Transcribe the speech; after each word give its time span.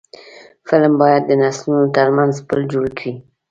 فلم 0.67 0.93
باید 1.01 1.23
د 1.25 1.31
نسلونو 1.41 1.85
ترمنځ 1.97 2.33
پل 2.47 2.59
جوړ 2.71 2.85
کړي 2.97 3.13